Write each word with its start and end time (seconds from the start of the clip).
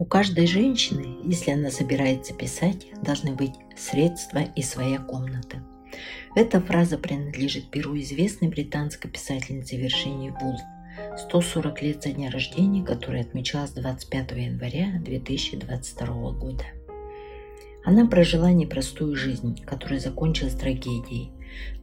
У 0.00 0.06
каждой 0.06 0.46
женщины, 0.46 1.18
если 1.24 1.50
она 1.50 1.70
собирается 1.70 2.32
писать, 2.32 2.86
должны 3.02 3.34
быть 3.34 3.52
средства 3.76 4.38
и 4.56 4.62
своя 4.62 4.98
комната. 4.98 5.62
Эта 6.34 6.58
фраза 6.58 6.96
принадлежит 6.96 7.70
перу 7.70 7.94
известной 7.98 8.48
британской 8.48 9.10
писательницы 9.10 9.76
Вершини 9.76 10.32
Вулф, 10.40 10.60
140 11.18 11.82
лет 11.82 12.02
со 12.02 12.12
дня 12.12 12.30
рождения, 12.30 12.82
которое 12.82 13.20
отмечалось 13.20 13.72
25 13.72 14.30
января 14.38 14.98
2022 15.04 16.32
года. 16.32 16.64
Она 17.84 18.06
прожила 18.06 18.50
непростую 18.52 19.14
жизнь, 19.16 19.62
которая 19.66 20.00
закончилась 20.00 20.54
трагедией. 20.54 21.30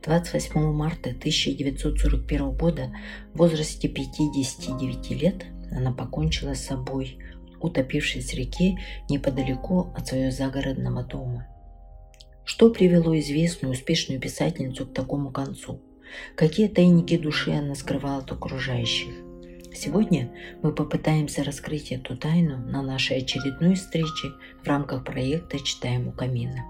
28 0.03 0.73
марта 0.73 1.11
1941 1.11 2.49
года 2.49 2.91
в 3.35 3.37
возрасте 3.37 3.87
59 3.87 5.11
лет 5.11 5.45
она 5.71 5.91
покончила 5.91 6.55
с 6.55 6.65
собой, 6.65 7.19
утопившись 7.67 8.33
в 8.33 8.37
реке 8.37 8.77
неподалеку 9.09 9.93
от 9.95 10.07
своего 10.07 10.31
загородного 10.31 11.03
дома. 11.03 11.47
Что 12.43 12.69
привело 12.69 13.17
известную 13.19 13.73
успешную 13.73 14.19
писательницу 14.19 14.85
к 14.85 14.93
такому 14.93 15.31
концу? 15.31 15.81
Какие 16.35 16.67
тайники 16.69 17.17
души 17.17 17.51
она 17.51 17.75
скрывала 17.75 18.19
от 18.19 18.31
окружающих? 18.31 19.09
Сегодня 19.73 20.31
мы 20.63 20.73
попытаемся 20.73 21.43
раскрыть 21.43 21.91
эту 21.91 22.17
тайну 22.17 22.57
на 22.57 22.81
нашей 22.81 23.17
очередной 23.17 23.75
встрече 23.75 24.29
в 24.63 24.67
рамках 24.67 25.03
проекта 25.03 25.59
«Читаем 25.59 26.07
у 26.07 26.11
камина». 26.11 26.65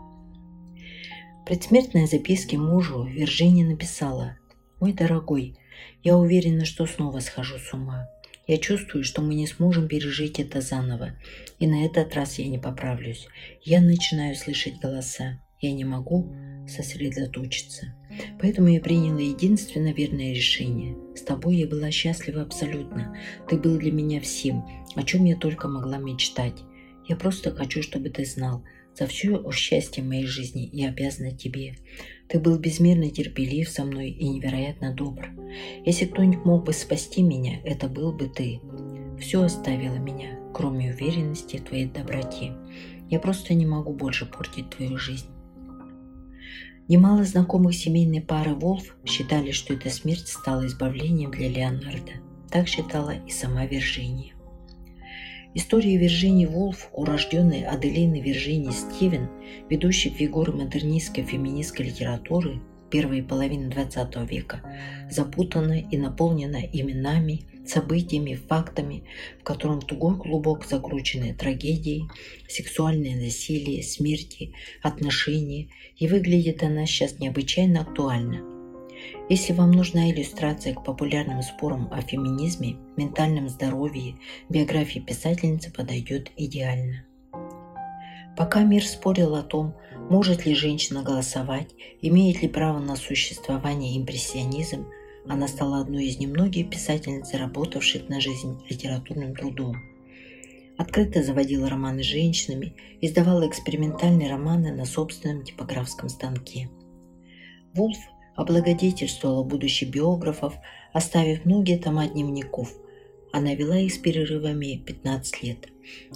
В 1.41 1.45
предсмертной 1.45 2.07
записке 2.07 2.57
мужу 2.57 3.03
Виржиния 3.03 3.65
написала 3.65 4.37
«Мой 4.81 4.91
дорогой, 4.91 5.55
я 6.03 6.17
уверена, 6.17 6.65
что 6.65 6.85
снова 6.85 7.19
схожу 7.19 7.57
с 7.57 7.73
ума. 7.73 8.09
Я 8.47 8.57
чувствую, 8.57 9.03
что 9.03 9.21
мы 9.21 9.35
не 9.35 9.45
сможем 9.45 9.89
пережить 9.89 10.39
это 10.39 10.61
заново, 10.61 11.11
и 11.59 11.67
на 11.67 11.85
этот 11.85 12.15
раз 12.15 12.39
я 12.39 12.47
не 12.47 12.57
поправлюсь. 12.57 13.27
Я 13.61 13.81
начинаю 13.81 14.35
слышать 14.35 14.79
голоса. 14.79 15.41
Я 15.59 15.73
не 15.73 15.85
могу 15.85 16.33
сосредоточиться. 16.67 17.93
Поэтому 18.39 18.67
я 18.67 18.79
приняла 18.79 19.19
единственно 19.19 19.91
верное 19.91 20.33
решение. 20.33 20.95
С 21.15 21.21
тобой 21.21 21.57
я 21.57 21.67
была 21.67 21.91
счастлива 21.91 22.43
абсолютно. 22.43 23.17
Ты 23.49 23.57
был 23.57 23.77
для 23.77 23.91
меня 23.91 24.21
всем, 24.21 24.65
о 24.95 25.03
чем 25.03 25.25
я 25.25 25.35
только 25.35 25.67
могла 25.67 25.97
мечтать. 25.97 26.61
Я 27.07 27.15
просто 27.15 27.51
хочу, 27.51 27.81
чтобы 27.81 28.09
ты 28.09 28.23
знал, 28.25 28.63
за 28.97 29.07
все 29.07 29.43
счастье 29.51 30.03
моей 30.03 30.25
жизни 30.25 30.69
я 30.73 30.89
обязана 30.89 31.35
тебе. 31.35 31.75
Ты 32.27 32.39
был 32.39 32.59
безмерно 32.59 33.09
терпелив 33.09 33.69
со 33.69 33.85
мной 33.85 34.09
и 34.09 34.27
невероятно 34.27 34.93
добр. 34.93 35.29
Если 35.85 36.05
кто-нибудь 36.05 36.45
мог 36.45 36.65
бы 36.65 36.73
спасти 36.73 37.21
меня, 37.21 37.59
это 37.63 37.87
был 37.87 38.11
бы 38.11 38.27
ты. 38.27 38.59
Все 39.19 39.41
оставило 39.41 39.95
меня, 39.95 40.37
кроме 40.53 40.91
уверенности 40.91 41.57
в 41.57 41.63
твоей 41.63 41.85
доброте. 41.85 42.53
Я 43.09 43.19
просто 43.19 43.53
не 43.53 43.65
могу 43.65 43.93
больше 43.93 44.25
портить 44.25 44.69
твою 44.69 44.97
жизнь. 44.97 45.27
Немало 46.89 47.23
знакомых 47.23 47.75
семейной 47.75 48.21
пары 48.21 48.55
Волф 48.55 48.95
считали, 49.05 49.51
что 49.51 49.73
эта 49.73 49.89
смерть 49.89 50.27
стала 50.27 50.65
избавлением 50.65 51.31
для 51.31 51.49
Леонардо. 51.49 52.13
Так 52.49 52.67
считала 52.67 53.13
и 53.25 53.29
сама 53.29 53.65
Виржиния. 53.65 54.36
История 55.59 55.97
Виржинии 55.97 56.45
Волф, 56.45 56.87
урожденной 56.93 57.63
Аделины 57.63 58.21
Виржинии 58.21 58.69
Стивен, 58.69 59.27
ведущей 59.71 60.11
фигуры 60.11 60.53
модернистской 60.53 61.23
феминистской 61.23 61.87
литературы 61.87 62.61
первой 62.91 63.23
половины 63.23 63.67
XX 63.67 64.27
века, 64.27 64.61
запутана 65.09 65.79
и 65.79 65.97
наполнена 65.97 66.57
именами, 66.57 67.41
событиями, 67.65 68.35
фактами, 68.35 69.03
в 69.39 69.43
котором 69.43 69.81
тугой 69.81 70.19
клубок 70.19 70.63
закручены 70.63 71.33
трагедии, 71.33 72.07
сексуальное 72.47 73.15
насилие, 73.15 73.81
смерти, 73.81 74.53
отношения, 74.83 75.69
и 75.97 76.07
выглядит 76.07 76.61
она 76.61 76.85
сейчас 76.85 77.17
необычайно 77.17 77.81
актуально. 77.81 78.56
Если 79.29 79.51
вам 79.51 79.71
нужна 79.71 80.09
иллюстрация 80.09 80.73
к 80.73 80.85
популярным 80.85 81.41
спорам 81.41 81.89
о 81.91 82.01
феминизме, 82.01 82.77
ментальном 82.95 83.49
здоровье, 83.49 84.15
биографии 84.47 84.99
писательницы 84.99 85.69
подойдет 85.69 86.31
идеально. 86.37 87.03
Пока 88.37 88.63
мир 88.63 88.85
спорил 88.85 89.35
о 89.35 89.43
том, 89.43 89.75
может 90.09 90.45
ли 90.45 90.55
женщина 90.55 91.03
голосовать, 91.03 91.71
имеет 92.01 92.41
ли 92.41 92.47
право 92.47 92.79
на 92.79 92.95
существование 92.95 93.97
импрессионизм, 93.97 94.87
она 95.27 95.49
стала 95.49 95.81
одной 95.81 96.05
из 96.05 96.19
немногих 96.19 96.69
писательниц, 96.69 97.29
заработавших 97.29 98.07
на 98.07 98.21
жизнь 98.21 98.61
литературным 98.69 99.35
трудом. 99.35 99.75
Открыто 100.77 101.21
заводила 101.21 101.69
романы 101.69 102.01
с 102.01 102.05
женщинами, 102.05 102.75
издавала 103.01 103.45
экспериментальные 103.45 104.29
романы 104.29 104.71
на 104.73 104.85
собственном 104.85 105.43
типографском 105.43 106.07
станке. 106.07 106.69
Вулф 107.73 107.97
облагодетельствовала 108.37 109.43
будущих 109.43 109.89
биографов, 109.89 110.55
оставив 110.93 111.43
многие 111.43 111.77
тома 111.77 112.07
дневников. 112.07 112.73
Она 113.33 113.53
вела 113.53 113.77
их 113.77 113.93
с 113.93 113.97
перерывами 113.97 114.77
15 114.77 115.43
лет, 115.43 115.67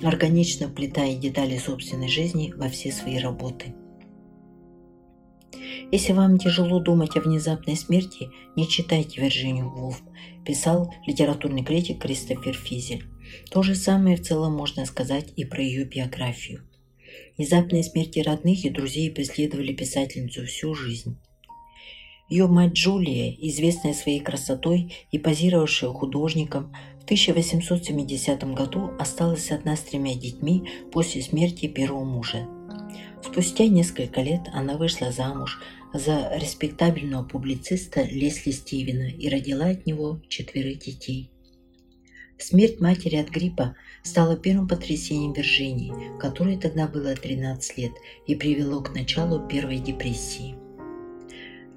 органично 0.02 0.70
вплетая 0.70 1.16
детали 1.18 1.58
собственной 1.58 2.08
жизни 2.08 2.54
во 2.56 2.70
все 2.70 2.92
свои 2.92 3.18
работы– 3.18 3.76
если 5.92 6.14
вам 6.14 6.38
тяжело 6.38 6.80
думать 6.80 7.18
о 7.18 7.22
внезапной 7.22 7.76
смерти, 7.76 8.30
не 8.56 8.66
читайте 8.66 9.20
Вирджинию 9.20 9.70
Вулф, 9.70 10.02
писал 10.46 10.94
литературный 11.06 11.66
критик 11.66 12.02
Кристофер 12.02 12.54
Физель. 12.54 13.04
То 13.50 13.62
же 13.62 13.76
самое 13.76 14.16
в 14.16 14.22
целом 14.22 14.54
можно 14.54 14.86
сказать 14.86 15.34
и 15.36 15.44
про 15.44 15.62
ее 15.62 15.84
биографию. 15.84 16.66
Внезапные 17.38 17.84
смерти 17.84 18.20
родных 18.20 18.64
и 18.64 18.70
друзей 18.70 19.12
преследовали 19.12 19.74
писательницу 19.74 20.46
всю 20.46 20.74
жизнь. 20.74 21.18
Ее 22.32 22.48
мать 22.48 22.72
Джулия, 22.72 23.36
известная 23.42 23.94
своей 23.94 24.22
красотой 24.22 24.94
и 25.12 25.20
позировавшая 25.20 25.92
художником, 25.92 26.74
в 27.02 27.04
1870 27.04 28.54
году 28.54 28.92
осталась 28.98 29.52
одна 29.52 29.76
с 29.76 29.82
тремя 29.82 30.16
детьми 30.16 30.64
после 30.94 31.22
смерти 31.22 31.68
первого 31.68 32.06
мужа. 32.06 32.48
Спустя 33.22 33.68
несколько 33.68 34.22
лет 34.22 34.44
она 34.54 34.78
вышла 34.78 35.12
замуж 35.12 35.60
за 35.94 36.32
респектабельного 36.38 37.26
публициста 37.26 38.02
Лесли 38.04 38.52
Стивена 38.52 39.10
и 39.10 39.28
родила 39.28 39.66
от 39.66 39.86
него 39.86 40.22
четверых 40.30 40.80
детей. 40.80 41.30
Смерть 42.38 42.80
матери 42.80 43.18
от 43.18 43.28
гриппа 43.28 43.76
стала 44.04 44.38
первым 44.38 44.70
потрясением 44.70 45.34
Виржинии, 45.34 46.18
которой 46.18 46.56
тогда 46.56 46.88
было 46.88 47.14
13 47.14 47.78
лет, 47.78 47.92
и 48.26 48.36
привело 48.36 48.80
к 48.82 48.96
началу 48.96 49.46
Первой 49.50 49.80
депрессии. 49.80 50.61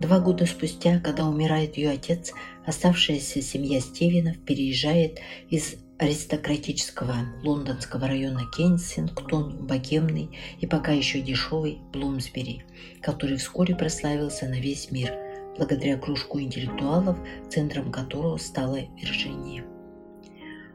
Два 0.01 0.21
года 0.21 0.45
спустя, 0.47 0.99
когда 0.99 1.27
умирает 1.27 1.77
ее 1.77 1.91
отец, 1.91 2.33
оставшаяся 2.67 3.41
семья 3.41 3.81
Стивенов 3.81 4.39
переезжает 4.39 5.21
из 5.51 5.77
аристократического 5.99 7.15
лондонского 7.43 8.09
района 8.09 8.43
Кенсингтон, 8.57 9.67
богемный 9.67 10.31
и 10.61 10.67
пока 10.67 10.93
еще 10.93 11.21
дешевый 11.21 11.79
Блумсбери, 11.93 12.65
который 13.01 13.37
вскоре 13.37 13.77
прославился 13.77 14.47
на 14.47 14.61
весь 14.61 14.91
мир 14.91 15.13
благодаря 15.57 15.97
кружку 15.97 16.41
интеллектуалов, 16.41 17.17
центром 17.49 17.93
которого 17.93 18.37
стала 18.39 18.81
Вирджиния. 19.01 19.65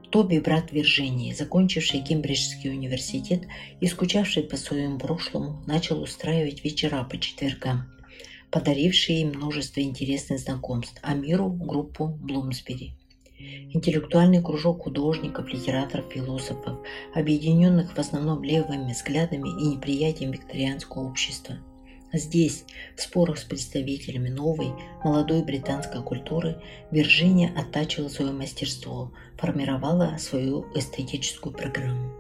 Тоби, 0.09 0.39
брат 0.39 0.71
Виржинии, 0.71 1.33
закончивший 1.33 2.01
Кембриджский 2.01 2.71
университет 2.71 3.43
и 3.79 3.85
скучавший 3.85 4.43
по 4.43 4.57
своему 4.57 4.97
прошлому, 4.97 5.61
начал 5.67 6.01
устраивать 6.01 6.63
вечера 6.63 7.03
по 7.03 7.19
четвергам, 7.19 7.85
подарившие 8.51 9.21
им 9.21 9.29
множество 9.29 9.81
интересных 9.81 10.39
знакомств, 10.39 10.99
а 11.01 11.13
миру 11.13 11.49
группу 11.49 12.07
Блумсбери– 12.07 12.93
Интеллектуальный 13.71 14.41
кружок 14.41 14.83
художников, 14.83 15.47
литераторов, 15.47 16.11
философов, 16.11 16.79
объединенных 17.13 17.95
в 17.95 17.97
основном 17.97 18.43
левыми 18.43 18.91
взглядами 18.91 19.47
и 19.47 19.75
неприятием 19.75 20.31
викторианского 20.31 21.07
общества. 21.07 21.55
Здесь, 22.11 22.65
в 22.97 23.01
спорах 23.01 23.37
с 23.37 23.43
представителями 23.43 24.29
новой, 24.29 24.71
молодой 25.03 25.43
британской 25.43 26.01
культуры, 26.03 26.61
Вирджиния 26.91 27.53
оттачивала 27.55 28.09
свое 28.09 28.31
мастерство, 28.31 29.13
формировала 29.37 30.17
свою 30.17 30.65
эстетическую 30.75 31.53
программу. 31.53 32.11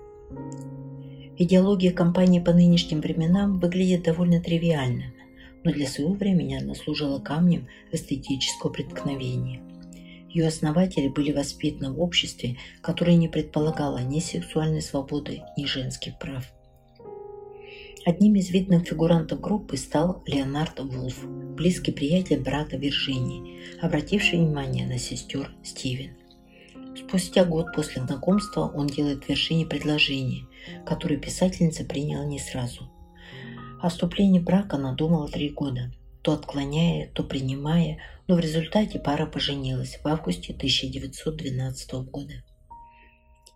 Идеология 1.37 1.91
компании 1.91 2.39
по 2.39 2.53
нынешним 2.53 3.01
временам 3.01 3.59
выглядит 3.59 4.03
довольно 4.03 4.39
тривиально, 4.39 5.05
но 5.63 5.71
для 5.71 5.87
своего 5.87 6.13
времени 6.13 6.55
она 6.55 6.75
служила 6.75 7.19
камнем 7.19 7.67
эстетического 7.91 8.71
преткновения– 8.71 9.61
ее 10.29 10.47
основатели 10.47 11.07
были 11.07 11.31
воспитаны 11.31 11.91
в 11.91 12.01
обществе, 12.01 12.57
которое 12.81 13.15
не 13.15 13.27
предполагало 13.27 13.97
ни 13.97 14.19
сексуальной 14.19 14.81
свободы, 14.81 15.41
ни 15.57 15.65
женских 15.65 16.19
прав. 16.19 16.45
Одним 18.05 18.35
из 18.35 18.49
видных 18.49 18.87
фигурантов 18.87 19.41
группы 19.41 19.75
стал 19.75 20.23
Леонард 20.25 20.79
Вулф, 20.79 21.25
близкий 21.55 21.91
приятель 21.91 22.39
брата 22.39 22.77
Виржинии, 22.77 23.59
обративший 23.81 24.39
внимание 24.39 24.87
на 24.87 24.99
сестер 24.99 25.51
Стивен. 25.63 26.15
Спустя 26.95 27.43
год 27.43 27.67
после 27.75 28.03
знакомства 28.03 28.71
он 28.73 28.87
делает 28.87 29.27
Вершине 29.27 29.65
предложение, 29.65 30.45
которое 30.85 31.17
писательница 31.17 31.83
приняла 31.83 32.25
не 32.25 32.39
сразу. 32.39 32.89
О 33.81 33.87
вступлении 33.87 34.39
брака 34.39 34.75
она 34.75 34.93
думала 34.93 35.29
три 35.29 35.49
года, 35.49 35.91
то 36.21 36.33
отклоняя, 36.33 37.09
то 37.13 37.23
принимая, 37.23 37.99
но 38.27 38.35
в 38.35 38.39
результате 38.39 38.99
пара 38.99 39.25
поженилась 39.25 39.99
в 40.03 40.07
августе 40.07 40.53
1912 40.53 41.93
года. 42.11 42.33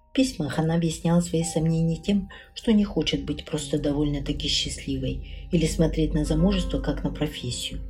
В 0.09 0.15
письмах 0.15 0.59
она 0.59 0.75
объясняла 0.75 1.19
свои 1.19 1.43
сомнения 1.43 1.97
тем, 1.97 2.29
что 2.53 2.71
не 2.71 2.85
хочет 2.85 3.25
быть 3.25 3.43
просто 3.43 3.79
довольно-таки 3.79 4.47
счастливой 4.47 5.47
или 5.51 5.65
смотреть 5.65 6.13
на 6.13 6.23
замужество 6.23 6.79
как 6.79 7.03
на 7.03 7.09
профессию. 7.09 7.81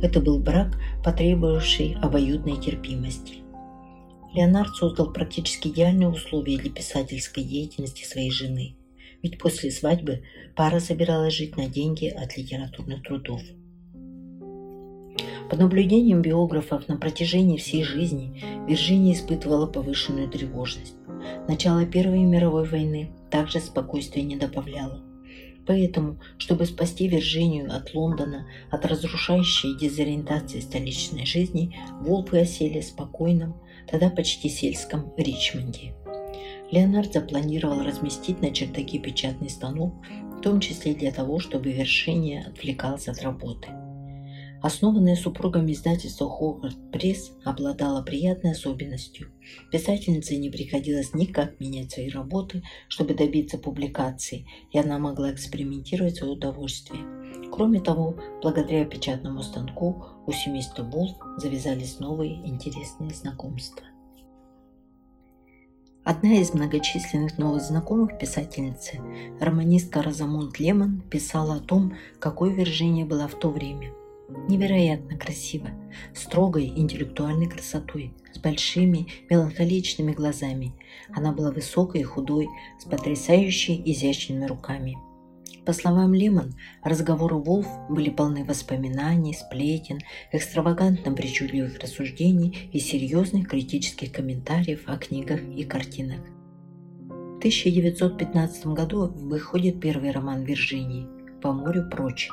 Это 0.00 0.20
был 0.20 0.38
брак, 0.38 0.80
потребовавший 1.04 1.96
обоюдной 2.00 2.60
терпимости. 2.60 3.42
Леонард 4.32 4.74
создал 4.74 5.12
практически 5.12 5.68
идеальные 5.68 6.08
условия 6.08 6.56
для 6.58 6.70
писательской 6.70 7.44
деятельности 7.44 8.04
своей 8.04 8.30
жены, 8.30 8.76
ведь 9.24 9.38
после 9.38 9.70
свадьбы 9.70 10.22
пара 10.54 10.80
собиралась 10.80 11.32
жить 11.32 11.56
на 11.56 11.66
деньги 11.66 12.06
от 12.08 12.36
литературных 12.36 13.02
трудов. 13.02 13.40
По 15.48 15.56
наблюдениям 15.56 16.20
биографов 16.20 16.88
на 16.88 16.98
протяжении 16.98 17.56
всей 17.56 17.84
жизни 17.84 18.42
Вирджиния 18.68 19.14
испытывала 19.14 19.66
повышенную 19.66 20.28
тревожность. 20.28 20.94
Начало 21.48 21.86
Первой 21.86 22.18
мировой 22.18 22.68
войны 22.68 23.12
также 23.30 23.60
спокойствия 23.60 24.22
не 24.22 24.36
добавляло. 24.36 25.02
Поэтому, 25.66 26.20
чтобы 26.36 26.66
спасти 26.66 27.08
Вирджинию 27.08 27.74
от 27.74 27.94
Лондона, 27.94 28.46
от 28.70 28.84
разрушающей 28.84 29.78
дезориентации 29.78 30.60
столичной 30.60 31.24
жизни, 31.24 31.74
Волфы 32.02 32.40
осели 32.40 32.80
в 32.80 32.84
спокойном, 32.84 33.56
тогда 33.90 34.10
почти 34.10 34.50
сельском 34.50 35.14
Ричмонде. 35.16 35.94
Леонард 36.74 37.12
запланировал 37.12 37.82
разместить 37.82 38.42
на 38.42 38.50
чердаке 38.50 38.98
печатный 38.98 39.48
станок, 39.48 39.94
в 40.36 40.40
том 40.40 40.58
числе 40.58 40.94
для 40.94 41.12
того, 41.12 41.38
чтобы 41.38 41.72
Вершиния 41.72 42.46
отвлекался 42.48 43.12
от 43.12 43.22
работы– 43.22 43.68
Основанное 44.64 45.14
супругами 45.14 45.72
издательство 45.72 46.26
Хогвартс 46.26 46.78
Пресс 46.90 47.32
обладало 47.44 48.02
приятной 48.02 48.52
особенностью. 48.52 49.28
Писательнице 49.70 50.38
не 50.38 50.48
приходилось 50.48 51.12
никак 51.12 51.60
менять 51.60 51.90
свои 51.90 52.08
работы, 52.08 52.62
чтобы 52.88 53.12
добиться 53.12 53.58
публикации, 53.58 54.46
и 54.72 54.78
она 54.78 54.98
могла 54.98 55.34
экспериментировать 55.34 56.14
в 56.14 56.16
свое 56.20 56.32
удовольствие. 56.32 57.02
Кроме 57.52 57.78
того, 57.78 58.16
благодаря 58.40 58.86
печатному 58.86 59.42
станку 59.42 60.02
у 60.26 60.32
семейства 60.32 60.82
Булф 60.82 61.12
завязались 61.36 61.98
новые 61.98 62.36
интересные 62.48 63.10
знакомства. 63.10 63.84
Одна 66.04 66.34
из 66.34 66.52
многочисленных 66.52 67.38
новых 67.38 67.62
знакомых 67.62 68.18
писательницы, 68.18 69.00
романистка 69.40 70.02
Розамунд 70.02 70.58
Лемон, 70.58 71.00
писала 71.10 71.56
о 71.56 71.60
том, 71.60 71.94
какой 72.18 72.52
Виржиния 72.52 73.06
была 73.06 73.26
в 73.26 73.34
то 73.38 73.48
время– 73.48 73.90
невероятно 74.48 75.16
красиво, 75.16 75.70
строгой 76.14 76.66
интеллектуальной 76.66 77.48
красотой, 77.48 78.12
с 78.34 78.38
большими 78.38 79.06
меланхоличными 79.30 80.12
глазами. 80.12 80.74
Она 81.10 81.32
была 81.32 81.50
высокой 81.50 82.02
и 82.02 82.04
худой, 82.04 82.48
с 82.78 82.84
потрясающе 82.84 83.74
изящными 83.74 84.44
руками. 84.44 84.98
По 85.66 85.72
словам 85.72 86.12
Лемон, 86.12 86.54
разговоры 86.82 87.36
Волф 87.36 87.66
были 87.88 88.10
полны 88.10 88.44
воспоминаний, 88.44 89.34
сплетен, 89.34 90.00
экстравагантно 90.30 91.12
причудливых 91.12 91.78
рассуждений 91.78 92.68
и 92.72 92.78
серьезных 92.78 93.48
критических 93.48 94.12
комментариев 94.12 94.82
о 94.86 94.98
книгах 94.98 95.40
и 95.42 95.64
картинах. 95.64 96.20
В 97.08 97.38
1915 97.38 98.66
году 98.68 99.08
выходит 99.08 99.80
первый 99.80 100.10
роман 100.10 100.44
Виржинии 100.44 101.08
«По 101.40 101.52
морю 101.52 101.88
прочь», 101.90 102.30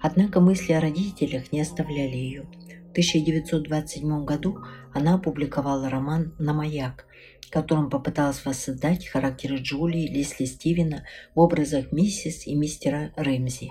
Однако 0.00 0.40
мысли 0.40 0.74
о 0.74 0.80
родителях 0.80 1.50
не 1.50 1.62
оставляли 1.62 2.16
ее. 2.16 2.46
В 2.94 2.96
1927 2.96 4.24
году 4.24 4.60
она 4.92 5.14
опубликовала 5.14 5.90
роман 5.90 6.32
«На 6.38 6.52
маяк», 6.52 7.06
которым 7.50 7.90
попыталась 7.90 8.44
воссоздать 8.44 9.08
характеры 9.08 9.56
Джулии 9.56 10.06
Лесли 10.06 10.44
Стивена 10.44 11.02
в 11.34 11.40
образах 11.40 11.90
миссис 11.90 12.46
и 12.46 12.54
мистера 12.54 13.12
Рэмзи. 13.16 13.70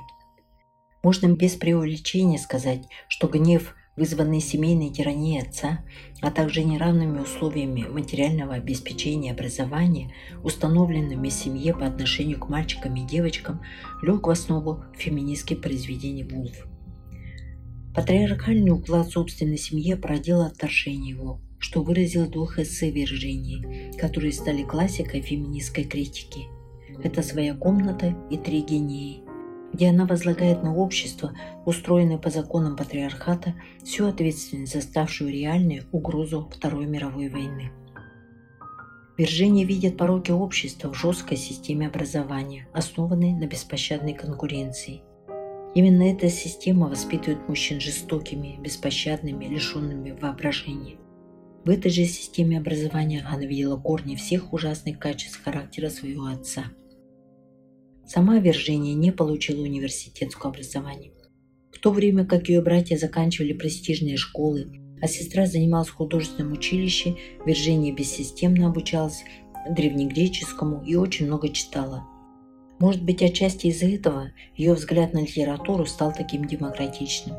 Можно 1.04 1.28
без 1.28 1.56
преувеличения 1.56 2.38
сказать, 2.38 2.84
что 3.08 3.30
гнев 3.30 3.74
вызванные 3.96 4.42
семейной 4.42 4.90
тиранией 4.90 5.42
отца, 5.42 5.86
а 6.20 6.30
также 6.30 6.66
неравными 6.66 7.20
условиями 7.20 7.88
материального 7.88 8.56
обеспечения 8.56 9.30
и 9.30 9.32
образования, 9.32 10.14
установленными 10.44 11.30
в 11.30 11.34
семье 11.34 11.74
по 11.74 11.86
отношению 11.86 12.42
к 12.42 12.50
мальчикам 12.50 12.94
и 12.98 13.08
девочкам, 13.08 13.62
лег 14.02 14.28
в 14.28 14.30
основу 14.30 14.84
феминистских 14.98 15.62
произведений 15.62 16.26
Вулф. 16.26 16.73
Патриархальный 17.94 18.72
уклад 18.72 19.10
собственной 19.10 19.58
семьи 19.58 19.94
породил 19.94 20.42
отторжение 20.42 21.12
его, 21.12 21.40
что 21.60 21.84
выразил 21.84 22.28
двух 22.28 22.58
эссе 22.58 22.90
Виржинии, 22.90 23.96
которые 24.00 24.34
стали 24.34 24.64
классикой 24.64 25.22
феминистской 25.22 25.84
критики. 25.84 26.48
Это 27.04 27.22
«Своя 27.22 27.54
комната» 27.54 28.16
и 28.32 28.38
«Три 28.38 28.62
гении», 28.62 29.22
где 29.74 29.90
она 29.90 30.06
возлагает 30.08 30.64
на 30.64 30.76
общество, 30.76 31.38
устроенное 31.66 32.18
по 32.18 32.32
законам 32.32 32.76
патриархата, 32.76 33.54
всю 33.84 34.08
ответственность 34.08 34.74
за 34.74 34.82
ставшую 34.82 35.32
реальной 35.32 35.84
угрозу 35.92 36.50
Второй 36.52 36.88
мировой 36.88 37.30
войны. 37.30 37.72
Вирджиния 39.18 39.68
видит 39.68 39.98
пороки 39.98 40.32
общества 40.32 40.92
в 40.92 40.98
жесткой 40.98 41.38
системе 41.38 41.88
образования, 41.88 42.68
основанной 42.74 43.34
на 43.34 43.46
беспощадной 43.46 44.14
конкуренции. 44.14 45.04
Именно 45.76 46.04
эта 46.04 46.30
система 46.30 46.88
воспитывает 46.88 47.48
мужчин 47.50 47.80
жестокими, 47.80 48.60
беспощадными, 48.62 49.46
лишенными 49.46 50.12
воображения. 50.12 50.98
В 51.66 51.70
этой 51.70 51.90
же 51.90 52.06
системе 52.06 52.60
образования 52.60 53.26
она 53.28 53.46
видела 53.46 53.78
корни 53.78 54.16
всех 54.16 54.54
ужасных 54.54 55.00
качеств 55.00 55.44
характера 55.44 55.90
своего 55.90 56.26
отца– 56.26 56.66
Сама 58.06 58.38
Виржиния 58.40 58.94
не 58.96 59.12
получила 59.12 59.62
университетского 59.62 60.52
образования. 60.52 61.12
В 61.72 61.80
то 61.80 61.92
время 61.92 62.26
как 62.26 62.50
ее 62.50 62.62
братья 62.62 62.98
заканчивали 62.98 63.54
престижные 63.54 64.18
школы, 64.18 64.72
а 65.02 65.08
сестра 65.08 65.46
занималась 65.46 65.88
в 65.88 65.96
художественном 65.96 66.54
училище, 66.54 67.16
Виржиния 67.46 67.94
бессистемно 67.94 68.68
обучалась 68.68 69.24
древнегреческому 69.70 70.84
и 70.84 70.96
очень 70.96 71.28
много 71.28 71.50
читала. 71.50 72.04
Может 72.84 73.02
быть, 73.02 73.24
отчасти 73.24 73.68
из-за 73.68 73.86
этого 73.86 74.34
ее 74.58 74.74
взгляд 74.74 75.14
на 75.14 75.20
литературу 75.20 75.86
стал 75.86 76.12
таким 76.14 76.44
демократичным. 76.44 77.38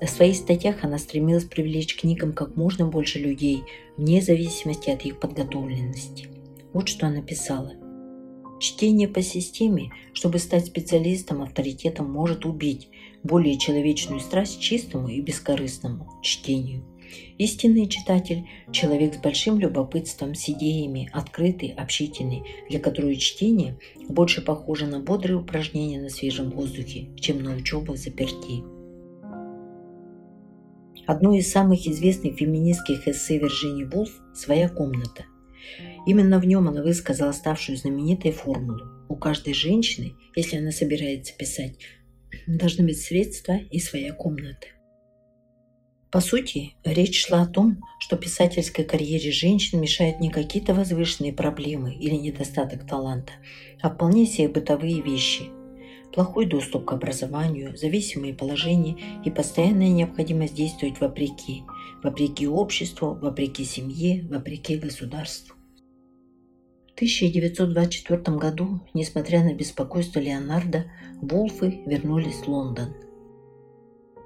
В 0.00 0.06
своих 0.08 0.34
статьях 0.34 0.82
она 0.82 0.98
стремилась 0.98 1.44
привлечь 1.44 1.94
к 1.94 2.00
книгам 2.00 2.32
как 2.32 2.56
можно 2.56 2.84
больше 2.84 3.20
людей, 3.20 3.62
вне 3.96 4.20
зависимости 4.20 4.90
от 4.90 5.04
их 5.04 5.20
подготовленности. 5.20 6.26
Вот 6.72 6.88
что 6.88 7.06
она 7.06 7.22
писала. 7.22 7.70
Чтение 8.58 9.06
по 9.06 9.22
системе, 9.22 9.92
чтобы 10.12 10.40
стать 10.40 10.66
специалистом, 10.66 11.42
авторитетом, 11.42 12.10
может 12.10 12.44
убить 12.44 12.88
более 13.22 13.56
человечную 13.56 14.18
страсть 14.18 14.60
чистому 14.60 15.06
и 15.06 15.20
бескорыстному 15.20 16.08
чтению. 16.20 16.82
Истинный 17.38 17.88
читатель– 17.88 18.44
человек 18.72 19.14
с 19.14 19.18
большим 19.18 19.58
любопытством, 19.58 20.34
с 20.34 20.48
идеями, 20.48 21.10
открытый, 21.12 21.70
общительный, 21.70 22.42
для 22.70 22.78
которого 22.78 23.14
чтение 23.16 23.78
больше 24.08 24.40
похоже 24.40 24.86
на 24.86 25.00
бодрые 25.00 25.38
упражнения 25.38 26.00
на 26.00 26.10
свежем 26.10 26.50
воздухе, 26.50 27.08
чем 27.16 27.42
на 27.42 27.54
учебу 27.54 27.94
в 27.94 27.96
заперти. 27.96 28.62
Одно 31.06 31.34
из 31.34 31.50
самых 31.50 31.86
известных 31.86 32.38
феминистских 32.38 33.06
эссе 33.08 33.38
Вирджинии 33.38 33.84
Вулф 33.84 34.10
«Своя 34.34 34.68
комната». 34.68 35.26
Именно 36.06 36.38
в 36.38 36.46
нем 36.46 36.68
она 36.68 36.82
высказала 36.82 37.32
ставшую 37.32 37.76
знаменитой 37.76 38.32
формулу. 38.32 38.84
У 39.08 39.16
каждой 39.16 39.54
женщины, 39.54 40.14
если 40.34 40.58
она 40.58 40.70
собирается 40.70 41.34
писать, 41.36 41.78
должны 42.46 42.84
быть 42.84 43.00
средства 43.00 43.56
и 43.70 43.80
своя 43.80 44.12
комната. 44.12 44.66
По 46.14 46.20
сути, 46.20 46.76
речь 46.84 47.26
шла 47.26 47.42
о 47.42 47.46
том, 47.46 47.82
что 47.98 48.16
писательской 48.16 48.84
карьере 48.84 49.32
женщин 49.32 49.80
мешают 49.80 50.20
не 50.20 50.30
какие-то 50.30 50.72
возвышенные 50.72 51.32
проблемы 51.32 51.92
или 51.92 52.14
недостаток 52.14 52.86
таланта, 52.86 53.32
а 53.82 53.90
вполне 53.90 54.24
себе 54.24 54.46
бытовые 54.46 55.02
вещи. 55.02 55.50
Плохой 56.12 56.46
доступ 56.46 56.84
к 56.84 56.92
образованию, 56.92 57.76
зависимые 57.76 58.32
положения 58.32 58.96
и 59.24 59.30
постоянная 59.32 59.88
необходимость 59.88 60.54
действовать 60.54 61.00
вопреки, 61.00 61.64
вопреки 62.04 62.46
обществу, 62.46 63.14
вопреки 63.14 63.64
семье, 63.64 64.24
вопреки 64.30 64.76
государству. 64.76 65.56
В 66.90 66.94
1924 66.94 68.36
году, 68.36 68.82
несмотря 68.94 69.42
на 69.42 69.52
беспокойство 69.52 70.20
Леонардо, 70.20 70.84
Волфы 71.20 71.80
вернулись 71.86 72.36
в 72.36 72.46
Лондон. 72.46 72.94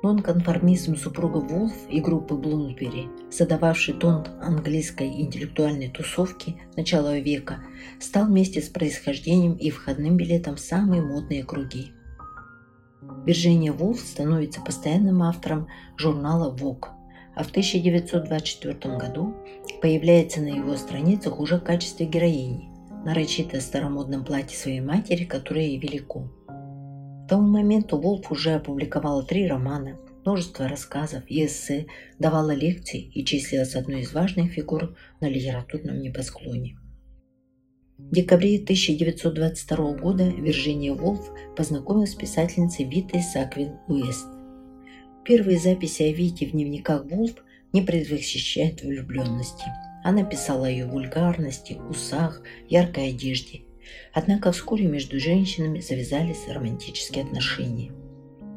Нонконформизм 0.01 0.95
супруга 0.95 1.39
Вулф 1.39 1.73
и 1.91 2.01
группы 2.01 2.37
Блумсбери, 2.37 3.09
задававший 3.33 3.95
тон 3.95 4.25
английской 4.41 5.09
интеллектуальной 5.09 5.89
тусовки 5.89 6.63
начала 6.77 7.19
века, 7.19 7.65
стал 7.99 8.27
вместе 8.27 8.63
с 8.63 8.69
происхождением 8.69 9.55
и 9.55 9.71
входным 9.71 10.17
билетом 10.17 10.55
в 10.55 10.61
самые 10.61 11.03
модные 11.03 11.43
круги. 11.43 11.91
Вирджиния 13.27 13.73
Вулф 13.73 13.99
становится 13.99 14.61
постоянным 14.61 15.21
автором 15.21 15.67
журнала 15.97 16.55
Vogue, 16.55 16.87
а 17.35 17.43
в 17.43 17.51
1924 17.51 18.97
году 18.97 19.35
появляется 19.83 20.41
на 20.41 20.49
его 20.49 20.77
страницах 20.77 21.41
уже 21.41 21.57
в 21.57 21.65
качестве 21.65 22.07
героини, 22.07 22.71
нарочито 23.05 23.59
в 23.59 23.63
старомодном 23.63 24.25
платье 24.25 24.57
своей 24.57 24.81
матери, 24.81 25.25
которая 25.25 25.65
ей 25.65 25.81
велико. 25.81 26.31
Тому 27.29 27.47
моменту 27.47 28.01
Волф 28.01 28.33
уже 28.33 28.55
опубликовала 28.55 29.23
три 29.23 29.47
романа, 29.47 29.99
множество 30.25 30.67
рассказов 30.67 31.25
и 31.27 31.45
эссе, 31.45 31.87
давала 32.19 32.53
лекции 32.53 33.03
и 33.03 33.23
числилась 33.23 33.75
одной 33.75 34.01
из 34.01 34.15
важных 34.15 34.53
фигур 34.53 34.97
на 35.21 35.29
литературном 35.29 36.01
небосклоне. 36.01 36.79
В 37.99 38.15
декабре 38.15 38.57
1922 38.57 39.93
года 39.99 40.27
Вирджиния 40.27 40.95
Волф 40.95 41.31
познакомилась 41.55 42.13
с 42.13 42.15
писательницей 42.15 42.87
Витой 42.87 43.21
Саквин 43.21 43.77
Уэст. 43.89 44.27
Первые 45.25 45.59
записи 45.59 46.05
о 46.05 46.13
Вите 46.13 46.47
в 46.47 46.53
дневниках 46.53 47.05
Волф 47.05 47.35
не 47.75 47.83
предвосхищают 47.83 48.81
влюбленности. 48.83 49.65
Она 50.03 50.25
писала 50.25 50.67
о 50.67 50.71
ее 50.71 50.87
вульгарности, 50.87 51.79
усах, 51.91 52.41
яркой 52.69 53.11
одежде 53.11 53.68
Однако 54.13 54.53
вскоре 54.53 54.87
между 54.87 55.19
женщинами 55.19 55.81
завязались 55.81 56.49
романтические 56.49 57.25
отношения. 57.25 57.93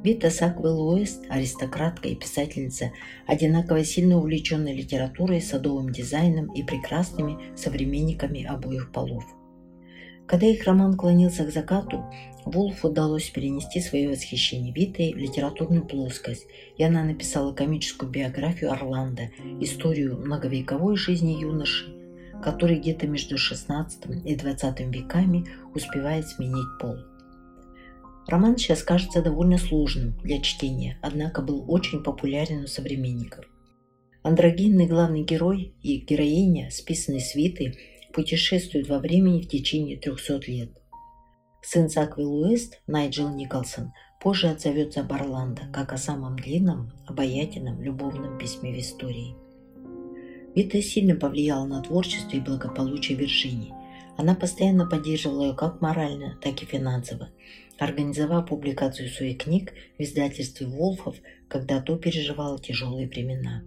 Вита 0.04 0.32
Саквелл 0.32 0.90
Уэст, 0.90 1.26
аристократка 1.30 2.10
и 2.10 2.16
писательница, 2.16 2.92
одинаково 3.28 3.84
сильно 3.84 4.18
увлеченная 4.18 4.74
литературой, 4.74 5.42
садовым 5.42 5.92
дизайном 5.92 6.52
и 6.54 6.64
прекрасными 6.64 7.38
современниками 7.56 8.44
обоих 8.44 8.92
полов. 8.92 9.24
Когда 10.26 10.48
их 10.48 10.66
роман 10.66 10.98
клонился 10.98 11.46
к 11.46 11.52
закату, 11.52 12.06
Вулфу 12.46 12.88
удалось 12.88 13.30
перенести 13.30 13.80
свое 13.80 14.10
восхищение 14.10 14.74
Витой 14.74 15.14
в 15.14 15.18
литературную 15.18 15.86
плоскость, 15.86 16.48
и 16.78 16.84
она 16.84 17.04
написала 17.04 17.54
комическую 17.54 18.10
биографию 18.10 18.72
Орландо, 18.72 19.30
историю 19.60 20.18
многовековой 20.18 20.96
жизни 20.96 21.40
юноши, 21.40 22.00
который 22.41 22.79
где-то 22.79 23.07
между 23.07 23.36
XVI 23.36 23.88
и 24.24 24.36
XX 24.36 24.91
веками 24.91 25.45
успевает 25.74 26.27
сменить 26.27 26.79
пол. 26.79 26.98
Роман 28.27 28.57
сейчас 28.57 28.83
кажется 28.83 29.21
довольно 29.21 29.57
сложным 29.57 30.17
для 30.24 30.41
чтения, 30.41 30.98
однако 31.01 31.41
был 31.41 31.65
очень 31.67 32.03
популярен 32.03 32.63
у 32.63 32.67
современников. 32.67 33.45
Андрогинный 34.24 34.88
главный 34.88 35.24
герой 35.24 35.74
и 35.81 35.98
героиня, 35.98 36.69
списанные 36.69 37.21
свиты, 37.21 37.74
путешествуют 38.13 38.88
во 38.88 39.00
времени 39.00 39.41
в 39.41 39.48
течение 39.48 39.98
300 39.98 40.41
лет. 40.48 40.71
Сын 41.63 41.89
Саквилл 41.89 42.43
Уэст, 42.43 42.81
Найджел 42.88 43.29
Николсон, 43.33 43.93
позже 44.19 44.50
отзовется 44.50 45.01
об 45.01 45.13
Орландо 45.13 45.63
как 45.74 45.93
о 45.93 45.98
самом 45.98 46.36
длинном, 46.36 46.91
обаятельном 47.07 47.81
любовном 47.81 48.38
письме 48.38 48.74
в 48.74 48.79
истории– 48.79 49.36
это 50.55 50.81
сильно 50.81 51.15
повлияло 51.15 51.65
на 51.65 51.81
творчество 51.81 52.36
и 52.36 52.39
благополучие 52.39 53.17
Вирджинии. 53.17 53.74
Она 54.17 54.36
постоянно 54.36 54.86
поддерживала 54.86 55.48
ее 55.48 55.53
как 55.53 55.81
морально, 55.81 56.38
так 56.41 56.62
и 56.62 56.65
финансово, 56.65 57.29
организовав 57.79 58.48
публикацию 58.48 59.10
своих 59.10 59.39
книг 59.39 59.74
в 59.98 60.01
издательстве 60.01 60.67
Волфов, 60.67 61.15
когда 61.48 61.81
то 61.81 61.98
переживало 61.98 62.60
тяжелые 62.60 63.08
времена. 63.08 63.63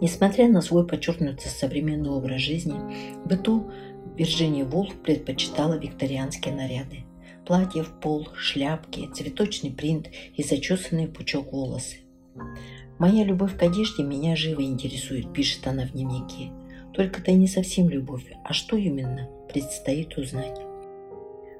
Несмотря 0.00 0.48
на 0.48 0.62
свой 0.62 0.86
подчеркнутый 0.86 1.48
современный 1.48 2.10
образ 2.10 2.40
жизни, 2.40 2.74
в 3.24 3.28
быту 3.28 3.70
Вирджиния 4.16 4.64
Волф 4.64 4.94
предпочитала 5.02 5.78
викторианские 5.78 6.54
наряды. 6.54 7.04
Платье 7.46 7.82
в 7.82 8.00
пол, 8.00 8.28
шляпки, 8.34 9.08
цветочный 9.14 9.70
принт 9.70 10.08
и 10.34 10.42
зачесанный 10.42 11.08
пучок 11.08 11.52
волосы. 11.52 11.98
«Моя 12.98 13.24
любовь 13.24 13.56
к 13.56 13.62
одежде 13.62 14.02
меня 14.02 14.36
живо 14.36 14.62
интересует»,– 14.62 15.32
пишет 15.34 15.66
она 15.66 15.86
в 15.86 15.92
дневнике. 15.92 16.52
«Только 16.94 17.20
это 17.20 17.32
не 17.32 17.48
совсем 17.48 17.88
любовь, 17.88 18.30
а 18.44 18.52
что 18.52 18.76
именно, 18.76 19.28
предстоит 19.52 20.16
узнать». 20.18 20.58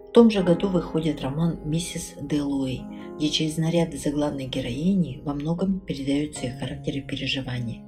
В 0.08 0.12
том 0.12 0.30
же 0.30 0.42
году 0.42 0.68
выходит 0.68 1.22
роман 1.22 1.58
«Миссис 1.64 2.14
Делуэй», 2.20 2.82
где 3.16 3.30
через 3.30 3.56
наряды 3.56 3.96
заглавной 3.96 4.46
героини 4.46 5.20
во 5.24 5.32
многом 5.32 5.80
передаются 5.80 6.46
их 6.46 6.58
характеры 6.58 7.00
переживания. 7.00 7.82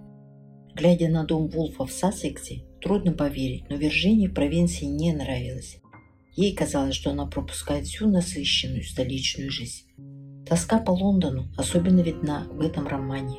Глядя 0.75 1.09
на 1.09 1.25
дом 1.25 1.49
Вулфа 1.49 1.85
в 1.85 1.93
Сассексе, 1.93 2.65
трудно 2.81 3.13
поверить, 3.13 3.69
но 3.69 3.77
Виржинии 3.77 4.29
провинции 4.29 4.87
не 4.87 5.13
нравилось. 5.13 5.81
Ей 6.35 6.55
казалось, 6.55 6.95
что 6.95 7.11
она 7.11 7.27
пропускает 7.27 7.87
всю 7.87 8.09
насыщенную 8.09 8.83
столичную 8.83 9.51
жизнь. 9.51 9.85
Тоска 10.47 10.79
по 10.79 10.91
Лондону 10.91 11.49
особенно 11.57 12.01
видна 12.01 12.47
в 12.51 12.61
этом 12.61 12.87
романе 12.87 13.39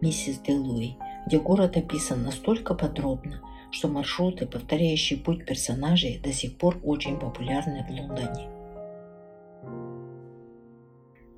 «Миссис 0.00 0.38
Делуи», 0.38 0.96
где 1.26 1.38
город 1.38 1.76
описан 1.76 2.22
настолько 2.22 2.72
подробно, 2.74 3.42
что 3.70 3.88
маршруты, 3.88 4.46
повторяющие 4.46 5.18
путь 5.18 5.44
персонажей, 5.44 6.18
до 6.18 6.32
сих 6.32 6.56
пор 6.56 6.78
очень 6.82 7.18
популярны 7.18 7.84
в 7.86 7.90
Лондоне. 7.90 8.48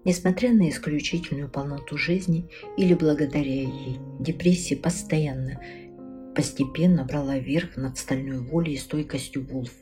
Несмотря 0.04 0.52
на 0.52 0.68
исключительную 0.68 1.50
полноту 1.50 1.98
жизни 1.98 2.48
или 2.76 2.94
благодаря 2.94 3.62
ей, 3.62 3.98
депрессия 4.20 4.76
постоянно, 4.76 5.60
постепенно 6.36 7.04
брала 7.04 7.38
верх 7.38 7.76
над 7.76 7.98
стальной 7.98 8.38
волей 8.38 8.74
и 8.74 8.78
стойкостью 8.78 9.44
Вулф. 9.44 9.72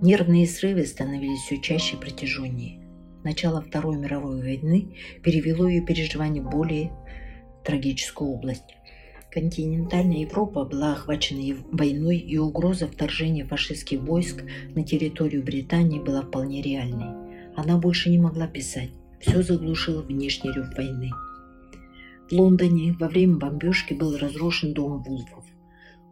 Нервные 0.00 0.46
срывы 0.46 0.86
становились 0.86 1.40
все 1.40 1.60
чаще 1.60 1.96
протяженнее 1.96 2.85
начала 3.26 3.60
Второй 3.60 3.96
мировой 3.96 4.40
войны 4.40 4.96
перевело 5.22 5.66
ее 5.66 5.82
переживание 5.82 6.42
в 6.42 6.48
более 6.48 6.92
трагическую 7.64 8.30
область. 8.30 8.76
Континентальная 9.32 10.20
Европа 10.20 10.64
была 10.64 10.92
охвачена 10.92 11.56
войной, 11.72 12.18
и 12.18 12.38
угроза 12.38 12.86
вторжения 12.86 13.44
фашистских 13.44 14.00
войск 14.00 14.44
на 14.74 14.84
территорию 14.84 15.42
Британии 15.42 15.98
была 15.98 16.22
вполне 16.22 16.62
реальной. 16.62 17.52
Она 17.56 17.76
больше 17.76 18.08
не 18.08 18.18
могла 18.18 18.46
писать. 18.46 18.90
Все 19.20 19.42
заглушил 19.42 20.02
внешний 20.02 20.52
рев 20.52 20.68
войны. 20.76 21.10
В 22.30 22.32
Лондоне 22.32 22.96
во 22.98 23.08
время 23.08 23.36
бомбежки 23.36 23.92
был 23.92 24.16
разрушен 24.16 24.72
дом 24.72 25.02
Вулфов. 25.02 25.44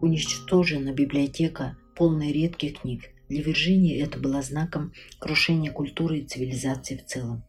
Уничтожена 0.00 0.92
библиотека, 0.92 1.76
полная 1.94 2.33
редких 2.33 2.80
книг. 2.80 3.13
Для 3.28 3.43
Виржинии 3.43 4.00
это 4.00 4.19
было 4.19 4.43
знаком 4.43 4.93
крушения 5.19 5.73
культуры 5.73 6.19
и 6.19 6.25
цивилизации 6.25 6.97
в 6.97 7.07
целом. 7.07 7.43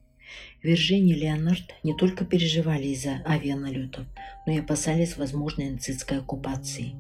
Виржиния 0.64 1.16
и 1.16 1.20
Леонард 1.20 1.76
не 1.84 1.96
только 1.96 2.26
переживали 2.26 2.88
из-за 2.88 3.22
авианалетов, 3.26 4.06
но 4.48 4.54
и 4.54 4.60
опасались 4.60 5.18
возможной 5.18 5.70
нацистской 5.70 6.20
оккупации. 6.20 6.96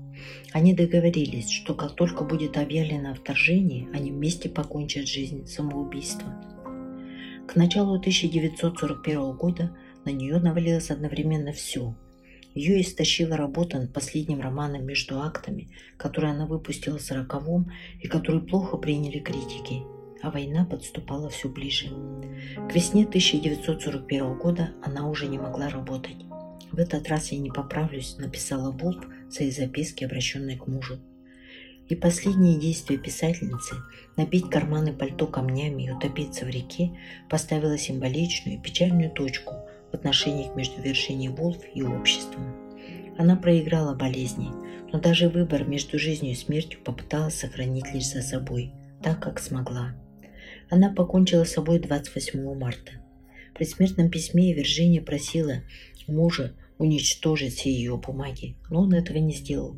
Они 0.51 0.74
договорились, 0.74 1.50
что 1.50 1.74
как 1.74 1.96
только 1.96 2.24
будет 2.24 2.58
объявлено 2.58 3.15
вторжение, 3.15 3.88
они 3.94 4.12
вместе 4.12 4.50
покончат 4.50 5.08
жизнь 5.08 5.48
самоубийством. 5.48 6.34
К 7.48 7.55
началу 7.55 7.96
1941 7.96 9.34
года 9.34 9.75
на 10.03 10.10
нее 10.10 10.39
навалилось 10.39 10.91
одновременно 10.91 11.51
все 11.51 11.96
ее 12.55 12.81
истощила 12.81 13.35
работа 13.35 13.77
над 13.79 13.93
последним 13.93 14.39
романом 14.39 14.85
«Между 14.85 15.19
актами», 15.19 15.67
который 15.97 16.31
она 16.31 16.45
выпустила 16.47 16.97
в 16.97 17.01
сороковом 17.01 17.71
и 18.01 18.07
который 18.07 18.41
плохо 18.41 18.77
приняли 18.77 19.19
критики, 19.19 19.83
а 20.21 20.31
война 20.31 20.65
подступала 20.65 21.29
все 21.29 21.50
ближе. 21.50 21.89
К 22.69 22.74
весне 22.74 23.03
1941 23.03 24.38
года 24.38 24.71
она 24.81 25.09
уже 25.09 25.27
не 25.27 25.38
могла 25.38 25.69
работать. 25.69 26.15
«В 26.71 26.79
этот 26.79 27.07
раз 27.09 27.31
я 27.31 27.39
не 27.39 27.51
поправлюсь»,— 27.51 28.17
написала 28.19 28.71
Вулф 28.71 29.05
в 29.27 29.31
своей 29.31 29.51
записке, 29.51 30.05
обращенной 30.05 30.57
к 30.57 30.65
мужу. 30.67 30.97
И 31.89 31.95
последнее 31.95 32.57
действие 32.57 32.97
писательницы– 32.97 33.75
набить 34.17 34.50
карманы 34.50 34.93
пальто 34.93 35.27
камнями 35.27 35.83
и 35.83 35.91
утопиться 35.91 36.45
в 36.45 36.50
реке– 36.50 36.97
поставило 37.29 37.77
символичную 37.77 38.57
и 38.57 38.62
печальную 38.62 39.12
точку 39.12 39.53
в 39.95 39.97
отношениях 39.97 40.55
между 40.55 40.81
Вирджинией 40.81 41.31
Вулф 41.31 41.57
и 41.73 41.81
обществом. 41.81 42.53
Она 43.17 43.37
проиграла 43.37 43.95
болезни, 43.95 44.49
но 44.91 44.99
даже 44.99 45.29
выбор 45.29 45.63
между 45.63 45.97
жизнью 45.97 46.33
и 46.33 46.35
смертью 46.35 46.81
попыталась 46.83 47.35
сохранить 47.35 47.93
лишь 47.93 48.09
за 48.09 48.21
собой, 48.21 48.73
так 49.01 49.21
как 49.21 49.39
смогла. 49.39 49.95
Она 50.69 50.93
покончила 50.93 51.45
с 51.45 51.53
собой 51.53 51.79
28 51.79 52.59
марта. 52.59 52.91
В 53.51 53.57
предсмертном 53.57 54.09
письме 54.09 54.53
Вирджиния 54.53 55.01
просила 55.01 55.61
мужа 56.07 56.53
уничтожить 56.77 57.55
все 57.55 57.71
ее 57.71 57.95
бумаги, 57.95 58.57
но 58.69 58.81
он 58.81 58.93
этого 58.93 59.17
не 59.17 59.33
сделал. 59.33 59.77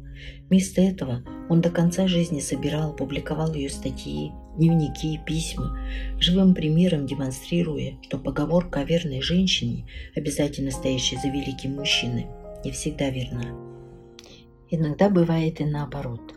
Вместо 0.50 0.82
этого 0.82 1.24
он 1.48 1.62
до 1.62 1.70
конца 1.70 2.08
жизни 2.08 2.40
собирал, 2.40 2.96
публиковал 2.96 3.54
ее 3.54 3.70
статьи, 3.70 4.32
дневники, 4.58 5.20
письма, 5.26 5.78
живым 6.20 6.54
примером 6.54 7.06
демонстрируя, 7.06 7.98
что 8.02 8.18
поговорка 8.18 8.82
о 8.82 8.84
верной 8.84 9.22
женщине, 9.22 9.88
обязательно 10.16 10.72
стоящей 10.72 11.18
за 11.18 11.30
великим 11.30 11.76
мужчиной, 11.76 12.28
не 12.66 12.72
всегда 12.72 13.10
верна. 13.10 13.56
Иногда 14.70 15.10
бывает 15.10 15.62
и 15.62 15.66
наоборот. 15.66 16.34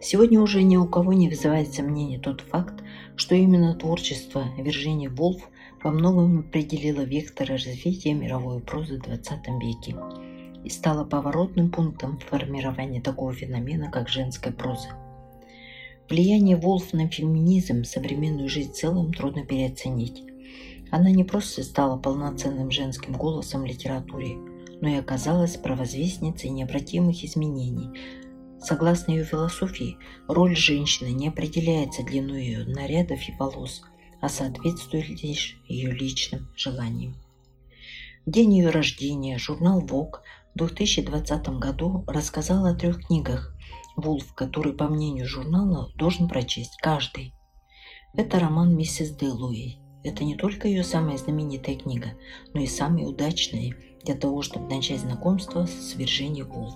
Сегодня 0.00 0.40
уже 0.40 0.62
ни 0.62 0.76
у 0.76 0.86
кого 0.86 1.12
не 1.12 1.28
вызывает 1.28 1.72
сомнений 1.72 2.18
тот 2.18 2.42
факт, 2.42 2.84
что 3.16 3.34
именно 3.34 3.74
творчество 3.74 4.44
Виржинии 4.58 5.08
Волф 5.08 5.48
во 5.82 5.90
многом 5.90 6.40
определило 6.40 7.00
вектор 7.00 7.48
развития 7.48 8.12
мировой 8.12 8.60
прозы 8.60 8.98
в 8.98 9.02
XX 9.02 9.60
веке 9.60 9.96
и 10.62 10.68
стало 10.68 11.04
поворотным 11.04 11.70
пунктом 11.70 12.18
формирования 12.18 13.00
такого 13.00 13.32
феномена, 13.32 13.90
как 13.90 14.08
женская 14.08 14.52
проза. 14.52 15.03
Влияние 16.08 16.56
Волф 16.56 16.92
на 16.92 17.08
феминизм, 17.08 17.84
современную 17.84 18.48
жизнь 18.50 18.72
в 18.72 18.76
целом 18.76 19.12
трудно 19.14 19.46
переоценить. 19.46 20.22
Она 20.90 21.10
не 21.10 21.24
просто 21.24 21.62
стала 21.62 21.96
полноценным 21.96 22.70
женским 22.70 23.14
голосом 23.14 23.62
в 23.62 23.64
литературе, 23.64 24.36
но 24.82 24.88
и 24.88 24.96
оказалась 24.96 25.56
провозвестницей 25.56 26.50
необратимых 26.50 27.24
изменений. 27.24 27.88
Согласно 28.60 29.12
ее 29.12 29.24
философии, 29.24 29.96
роль 30.28 30.54
женщины 30.54 31.08
не 31.08 31.28
определяется 31.28 32.02
длиной 32.02 32.44
ее 32.44 32.64
нарядов 32.66 33.20
и 33.26 33.32
волос, 33.38 33.82
а 34.20 34.28
соответствует 34.28 35.22
лишь 35.22 35.58
ее 35.66 35.90
личным 35.90 36.50
желаниям. 36.54 37.16
В 38.26 38.30
день 38.30 38.58
ее 38.58 38.68
рождения 38.68 39.38
журнал 39.38 39.80
Vogue 39.80 40.20
в 40.54 40.58
2020 40.58 41.48
году 41.58 42.04
рассказал 42.06 42.66
о 42.66 42.74
трех 42.74 43.06
книгах, 43.06 43.53
Вулф, 43.96 44.34
который, 44.34 44.72
по 44.72 44.88
мнению 44.88 45.26
журнала, 45.26 45.90
должен 45.96 46.28
прочесть 46.28 46.76
каждый. 46.78 47.34
Это 48.14 48.38
роман 48.38 48.76
«Миссис 48.76 49.10
Делуэй». 49.10 49.78
Это 50.02 50.22
не 50.22 50.36
только 50.36 50.68
ее 50.68 50.84
самая 50.84 51.16
знаменитая 51.16 51.76
книга, 51.76 52.10
но 52.52 52.60
и 52.60 52.66
самая 52.66 53.06
удачная 53.06 53.74
для 54.04 54.14
того, 54.14 54.42
чтобы 54.42 54.68
начать 54.68 55.00
знакомство 55.00 55.66
с 55.66 55.94
Вирджинией 55.94 56.44
Вулф. 56.44 56.74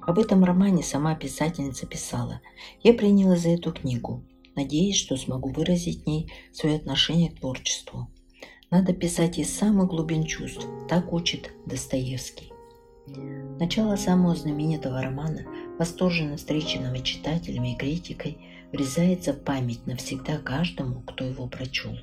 Об 0.00 0.18
этом 0.18 0.42
романе 0.42 0.82
сама 0.82 1.14
писательница 1.14 1.86
писала. 1.86 2.40
«Я 2.82 2.94
приняла 2.94 3.36
за 3.36 3.50
эту 3.50 3.72
книгу, 3.72 4.24
надеясь, 4.56 4.96
что 4.96 5.16
смогу 5.16 5.50
выразить 5.50 6.04
в 6.04 6.06
ней 6.06 6.32
свое 6.52 6.76
отношение 6.76 7.30
к 7.30 7.40
творчеству. 7.40 8.08
Надо 8.70 8.94
писать 8.94 9.38
из 9.38 9.54
самых 9.54 9.88
глубин 9.88 10.24
чувств, 10.24 10.66
так 10.88 11.12
учит 11.12 11.52
Достоевский. 11.66 12.52
Начало 13.60 13.96
самого 13.96 14.34
знаменитого 14.34 15.02
романа, 15.02 15.44
восторженно 15.78 16.36
встреченного 16.36 17.00
читателями 17.00 17.74
и 17.74 17.76
критикой, 17.76 18.38
врезается 18.72 19.32
в 19.32 19.40
память 19.40 19.86
навсегда 19.86 20.38
каждому, 20.38 21.00
кто 21.02 21.24
его 21.24 21.46
прочел. 21.46 21.96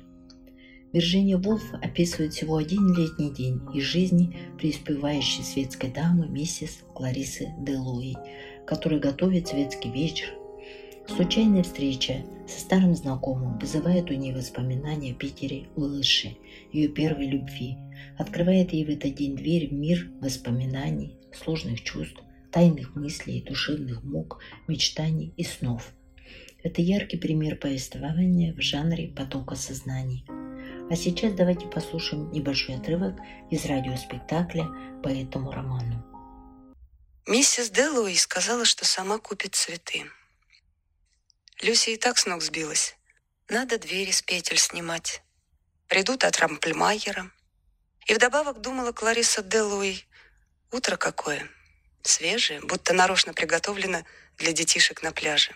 Виржиния 0.92 1.36
Вулф 1.36 1.74
описывает 1.74 2.32
всего 2.32 2.56
один 2.56 2.94
летний 2.94 3.30
день 3.30 3.60
из 3.74 3.82
жизни 3.82 4.36
преуспевающей 4.56 5.44
светской 5.44 5.90
дамы 5.90 6.26
миссис 6.26 6.84
Кларисы 6.94 7.52
де 7.58 7.76
Луи, 7.76 8.14
которая 8.66 8.98
готовит 8.98 9.48
светский 9.48 9.90
вечер. 9.90 10.28
Случайная 11.06 11.62
встреча 11.62 12.24
со 12.48 12.60
старым 12.60 12.94
знакомым 12.94 13.58
вызывает 13.58 14.10
у 14.10 14.14
нее 14.14 14.34
воспоминания 14.34 15.12
о 15.12 15.14
Питере 15.14 15.66
Уэлше, 15.76 16.36
ее 16.72 16.88
первой 16.88 17.26
любви, 17.26 17.76
открывает 18.16 18.72
ей 18.72 18.84
в 18.84 18.88
этот 18.88 19.14
день 19.14 19.36
дверь 19.36 19.68
в 19.68 19.72
мир 19.72 20.08
воспоминаний, 20.20 21.16
сложных 21.32 21.82
чувств, 21.82 22.22
тайных 22.56 22.96
мыслей, 22.96 23.42
душевных 23.42 24.02
мук, 24.02 24.38
мечтаний 24.66 25.34
и 25.36 25.44
снов. 25.44 25.92
Это 26.64 26.80
яркий 26.80 27.18
пример 27.18 27.56
повествования 27.56 28.54
в 28.54 28.62
жанре 28.62 29.08
потока 29.08 29.56
сознаний. 29.56 30.24
А 30.90 30.96
сейчас 30.96 31.34
давайте 31.34 31.66
послушаем 31.66 32.32
небольшой 32.32 32.76
отрывок 32.76 33.16
из 33.50 33.66
радиоспектакля 33.66 34.64
по 35.02 35.08
этому 35.08 35.52
роману. 35.52 36.02
Миссис 37.26 37.68
Делуи 37.68 38.14
сказала, 38.14 38.64
что 38.64 38.86
сама 38.86 39.18
купит 39.18 39.54
цветы. 39.54 40.06
Люси 41.60 41.90
и 41.90 41.96
так 41.98 42.16
с 42.16 42.24
ног 42.24 42.40
сбилась. 42.40 42.96
Надо 43.50 43.78
двери 43.78 44.12
с 44.12 44.22
петель 44.22 44.56
снимать. 44.56 45.22
Придут 45.88 46.24
от 46.24 46.38
Рампльмайера. 46.38 47.30
И 48.06 48.14
вдобавок 48.14 48.62
думала 48.62 48.92
Клариса 48.92 49.42
Делуи, 49.42 50.06
утро 50.72 50.96
какое, 50.96 51.50
свежее, 52.08 52.60
будто 52.60 52.92
нарочно 52.92 53.32
приготовлено 53.32 54.04
для 54.36 54.52
детишек 54.52 55.02
на 55.02 55.12
пляже. 55.12 55.52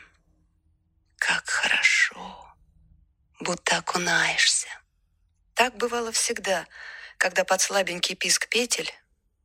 Как 1.17 1.49
хорошо, 1.49 2.55
будто 3.41 3.77
окунаешься. 3.77 4.69
Так 5.55 5.77
бывало 5.77 6.13
всегда, 6.13 6.67
когда 7.19 7.45
под 7.45 7.61
слабенький 7.61 8.15
писк 8.15 8.49
петель, 8.49 8.93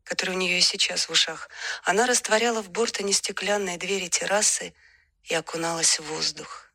который 0.05 0.35
у 0.35 0.37
нее 0.37 0.59
и 0.59 0.61
сейчас 0.61 1.09
в 1.09 1.11
ушах, 1.11 1.49
она 1.83 2.05
растворяла 2.05 2.61
в 2.61 2.69
бортоне 2.69 3.11
стеклянные 3.11 3.77
двери 3.77 4.07
террасы 4.07 4.73
и 5.23 5.33
окуналась 5.33 5.99
в 5.99 6.05
воздух. 6.05 6.71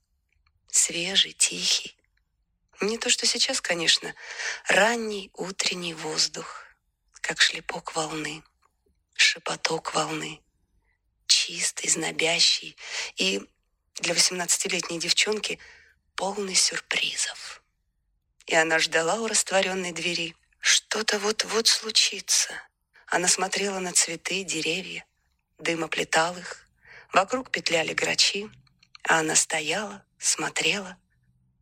Свежий, 0.71 1.33
тихий. 1.33 1.97
Не 2.81 2.99
то, 2.99 3.09
что 3.11 3.27
сейчас, 3.27 3.61
конечно. 3.61 4.15
Ранний 4.67 5.31
утренний 5.35 5.95
воздух, 5.95 6.65
как 7.21 7.41
шлепок 7.41 7.95
волны, 7.95 8.43
шепоток 9.21 9.95
волны. 9.95 10.41
Чистый, 11.27 11.89
знобящий 11.89 12.77
и 13.17 13.41
для 13.97 14.15
восемнадцатилетней 14.15 14.99
девчонки 14.99 15.59
полный 16.17 16.55
сюрпризов. 16.55 17.63
И 18.47 18.55
она 18.55 18.79
ждала 18.79 19.17
у 19.21 19.27
растворенной 19.27 19.93
двери. 19.93 20.35
Что-то 20.59 21.19
вот-вот 21.19 21.69
случится. 21.69 22.53
Она 23.07 23.29
смотрела 23.29 23.79
на 23.79 23.93
цветы, 23.93 24.43
деревья, 24.45 25.05
дым 25.59 25.85
оплетал 25.85 26.37
их, 26.37 26.67
Вокруг 27.13 27.51
петляли 27.51 27.93
грачи, 27.93 28.49
а 29.03 29.19
она 29.19 29.35
стояла, 29.35 30.05
смотрела, 30.19 30.97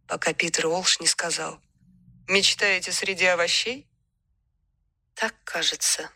пока 0.06 0.34
Питер 0.34 0.66
Олш 0.66 1.00
не 1.00 1.06
сказал 1.06 1.58
«Мечтаете 2.28 2.92
среди 2.92 3.24
овощей?» 3.24 3.86
Так 5.14 5.34
кажется. 5.44 6.10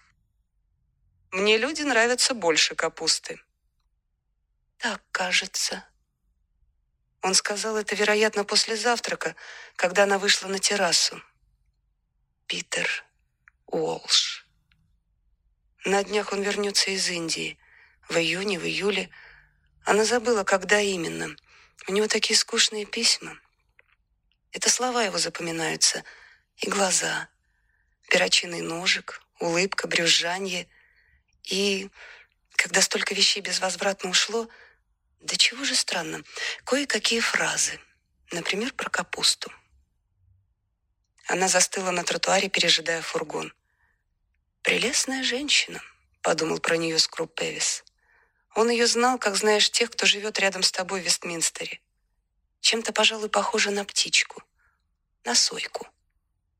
Мне 1.32 1.56
люди 1.56 1.80
нравятся 1.80 2.34
больше 2.34 2.74
капусты. 2.74 3.40
Так 4.76 5.02
кажется. 5.10 5.82
Он 7.22 7.32
сказал 7.32 7.78
это, 7.78 7.94
вероятно, 7.94 8.44
после 8.44 8.76
завтрака, 8.76 9.34
когда 9.76 10.02
она 10.02 10.18
вышла 10.18 10.48
на 10.48 10.58
террасу. 10.58 11.22
Питер 12.46 13.04
Уолш. 13.66 14.46
На 15.86 16.04
днях 16.04 16.34
он 16.34 16.42
вернется 16.42 16.90
из 16.90 17.08
Индии 17.08 17.58
в 18.10 18.16
июне, 18.18 18.58
в 18.58 18.66
июле. 18.66 19.08
Она 19.84 20.04
забыла, 20.04 20.44
когда 20.44 20.80
именно. 20.80 21.34
У 21.88 21.92
него 21.92 22.08
такие 22.08 22.36
скучные 22.36 22.84
письма. 22.84 23.38
Это 24.50 24.68
слова 24.68 25.02
его 25.02 25.16
запоминаются. 25.16 26.04
И 26.58 26.68
глаза. 26.68 27.30
Перочинный 28.08 28.60
ножик, 28.60 29.22
улыбка, 29.40 29.88
брюзжанье. 29.88 30.68
И 31.44 31.90
когда 32.56 32.80
столько 32.80 33.14
вещей 33.14 33.40
безвозвратно 33.40 34.10
ушло, 34.10 34.48
да 35.20 35.36
чего 35.36 35.64
же 35.64 35.74
странно, 35.74 36.22
кое-какие 36.64 37.20
фразы. 37.20 37.80
Например, 38.30 38.72
про 38.72 38.88
капусту. 38.88 39.52
Она 41.26 41.48
застыла 41.48 41.90
на 41.90 42.04
тротуаре, 42.04 42.48
пережидая 42.48 43.02
фургон. 43.02 43.52
«Прелестная 44.62 45.22
женщина»,— 45.22 45.82
подумал 46.22 46.58
про 46.58 46.76
нее 46.76 46.98
Скруб 46.98 47.34
Певис. 47.34 47.84
Он 48.54 48.68
ее 48.68 48.86
знал, 48.86 49.18
как 49.18 49.36
знаешь 49.36 49.70
тех, 49.70 49.90
кто 49.90 50.06
живет 50.06 50.38
рядом 50.38 50.62
с 50.62 50.72
тобой 50.72 51.00
в 51.00 51.04
Вестминстере. 51.04 51.80
Чем-то, 52.60 52.92
пожалуй, 52.92 53.28
похожа 53.28 53.70
на 53.70 53.84
птичку, 53.84 54.42
на 55.24 55.34
сойку. 55.34 55.88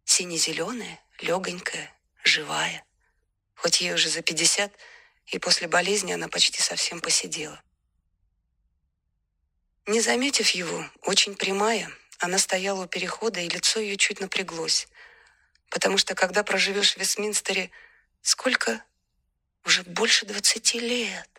Сине-зеленая, 0.05 1.01
легонькая, 1.21 1.95
живая. 2.25 2.85
Хоть 3.62 3.81
ей 3.81 3.94
уже 3.94 4.09
за 4.09 4.22
пятьдесят, 4.22 4.72
и 5.27 5.38
после 5.38 5.68
болезни 5.68 6.11
она 6.11 6.27
почти 6.27 6.61
совсем 6.61 7.01
посидела. 7.01 7.62
Не 9.87 10.01
заметив 10.01 10.51
его, 10.51 10.85
очень 11.03 11.37
прямая, 11.37 11.88
она 12.18 12.38
стояла 12.38 12.83
у 12.83 12.88
перехода, 12.88 13.38
и 13.38 13.48
лицо 13.48 13.79
ее 13.79 13.96
чуть 13.96 14.18
напряглось. 14.18 14.88
Потому 15.70 15.96
что, 15.96 16.16
когда 16.16 16.42
проживешь 16.42 16.94
в 16.94 16.96
Вестминстере, 16.96 17.70
сколько? 18.20 18.83
Уже 19.64 19.85
больше 19.85 20.27
двадцати 20.27 20.81
лет. 20.81 21.31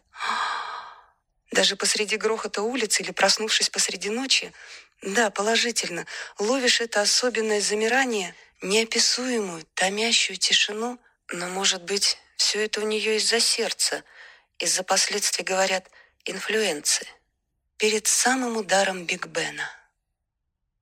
Даже 1.51 1.75
посреди 1.75 2.15
грохота 2.15 2.62
улицы 2.62 3.01
или 3.03 3.12
проснувшись 3.12 3.69
посреди 3.69 4.09
ночи, 4.09 4.53
да, 5.01 5.29
положительно, 5.29 6.05
ловишь 6.39 6.79
это 6.79 7.01
особенное 7.01 7.59
замирание, 7.59 8.33
неописуемую, 8.62 9.65
томящую 9.73 10.38
тишину, 10.38 10.97
но, 11.34 11.48
может 11.48 11.82
быть, 11.84 12.19
все 12.38 12.63
это 12.63 12.80
у 12.80 12.86
нее 12.86 13.17
из-за 13.17 13.39
сердца, 13.39 14.04
из-за 14.60 14.84
последствий, 14.84 15.43
говорят, 15.43 15.89
инфлюенции. 16.26 17.08
Перед 17.78 18.06
самым 18.06 18.56
ударом 18.56 19.08
Биг 19.08 19.26
Бена. 19.26 19.67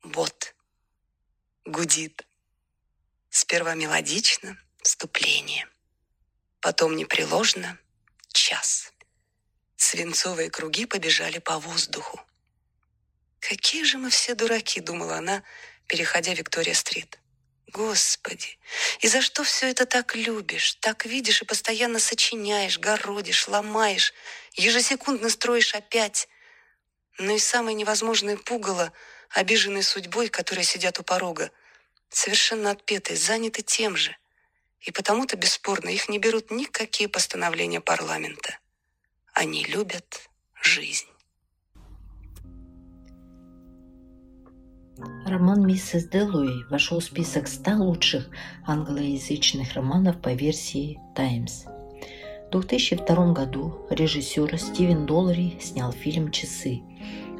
Вот. 0.04 0.54
Гудит. 1.64 2.28
Сперва 3.30 3.76
мелодично, 3.76 4.58
вступление. 4.84 5.70
Потом 6.60 6.98
непреложно 6.98 7.80
час. 8.34 8.92
Свинцовые 9.78 10.50
круги 10.50 10.86
побежали 10.86 11.40
по 11.40 11.60
воздуху. 11.60 12.20
«Какие 13.40 13.86
же 13.86 13.98
мы 13.98 14.10
все 14.10 14.36
дураки»,— 14.36 14.80
думала 14.82 15.16
она, 15.16 15.44
переходя 15.88 16.34
Виктория-стрит. 16.34 17.20
Господи, 17.71 18.57
и 18.99 19.07
за 19.07 19.21
что 19.21 19.43
все 19.43 19.69
это 19.69 19.86
так 19.86 20.15
любишь, 20.15 20.75
так 20.81 21.05
видишь 21.05 21.41
и 21.41 21.45
постоянно 21.45 21.99
сочиняешь, 21.99 22.79
городишь, 22.79 23.47
ломаешь, 23.47 24.13
ежесекундно 24.53 25.29
строишь 25.29 25.73
опять? 25.73 26.27
Но 27.17 27.31
и 27.34 27.39
самое 27.39 27.75
невозможное 27.75 28.36
пугало, 28.36 28.91
обиженные 29.29 29.84
судьбой, 29.84 30.27
которые 30.27 30.65
сидят 30.65 30.99
у 30.99 31.03
порога, 31.03 31.51
совершенно 32.10 32.71
отпетые, 32.71 33.15
заняты 33.15 33.62
тем 33.62 33.95
же. 33.95 34.17
И 34.81 34.91
потому-то, 34.91 35.38
бесспорно, 35.38 35.89
их 35.89 36.10
не 36.10 36.19
берут 36.19 36.51
никакие 36.51 37.07
постановления 37.07 37.79
парламента. 37.79 38.57
Они 39.34 39.63
любят 39.63 40.29
жизнь. 40.62 41.11
Роман 45.26 45.66
«Миссис 45.66 46.08
Делуи» 46.08 46.64
вошел 46.70 47.00
в 47.00 47.04
список 47.04 47.48
100 47.48 47.72
лучших 47.78 48.30
англоязычных 48.66 49.74
романов 49.74 50.20
по 50.22 50.34
версии 50.34 51.00
«Таймс». 51.16 51.66
В 52.48 52.52
2002 52.52 53.34
году 53.34 53.86
режиссер 53.90 54.58
Стивен 54.60 55.06
Доллари 55.06 55.58
снял 55.62 55.92
фильм 55.92 56.32
«Часы», 56.32 56.82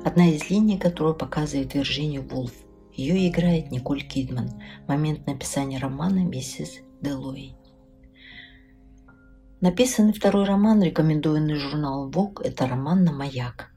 одна 0.06 0.30
из 0.30 0.50
линий 0.50 0.78
которой 0.78 1.13
показывает 1.13 1.74
Вирджинию 1.74 2.21
Вулф. 2.21 2.54
Ее 2.93 3.28
играет 3.28 3.71
Николь 3.71 4.04
Кидман 4.04 4.62
момент 4.88 5.28
написания 5.28 5.80
романа 5.80 6.19
«Миссис 6.19 6.80
Делуи». 7.02 7.56
Написанный 9.60 10.13
второй 10.13 10.45
роман, 10.45 10.82
рекомендованный 10.82 11.56
журналом 11.56 12.10
Vogue, 12.10 12.41
это 12.43 12.67
роман 12.67 13.04
на 13.04 13.12
маяк. 13.12 13.70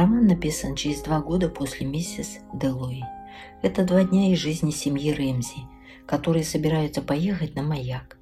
Роман 0.00 0.28
написан 0.28 0.76
через 0.76 1.02
два 1.02 1.20
года 1.20 1.50
после 1.50 1.86
миссис 1.86 2.38
Делуи. 2.54 3.04
Это 3.60 3.84
два 3.84 4.02
дня 4.02 4.32
из 4.32 4.38
жизни 4.38 4.70
семьи 4.70 5.12
Рэмзи, 5.12 5.66
которые 6.06 6.42
собираются 6.42 7.02
поехать 7.02 7.54
на 7.54 7.62
маяк. 7.62 8.16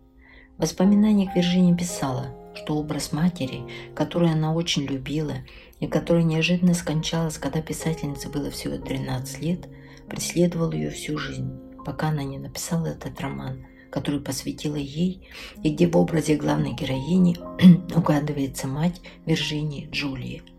В 0.57 0.63
воспоминаниях 0.63 1.37
Виржиния 1.37 1.77
писала, 1.77 2.35
что 2.57 2.75
образ 2.75 3.13
матери, 3.13 3.63
которую 3.95 4.33
она 4.33 4.53
очень 4.55 4.87
любила 4.87 5.35
и 5.79 5.87
которая 5.87 6.25
неожиданно 6.25 6.75
скончалась, 6.75 7.39
когда 7.39 7.63
писательнице 7.63 8.29
было 8.29 8.51
всего 8.51 8.77
13 8.77 9.41
лет, 9.41 9.69
преследовал 10.09 10.73
ее 10.73 10.91
всю 10.91 11.17
жизнь, 11.17 11.61
пока 11.85 12.09
она 12.09 12.25
не 12.25 12.39
написала 12.39 12.87
этот 12.87 13.21
роман, 13.21 13.65
который 13.93 14.19
посвятила 14.19 14.75
ей, 14.75 15.29
и 15.63 15.73
где 15.73 15.87
в 15.87 15.97
образе 15.97 16.35
главной 16.35 16.73
героини 16.73 17.37
угадывается 17.95 18.67
мать 18.67 19.01
Виржинии 19.27 19.89
Джулии– 19.93 20.43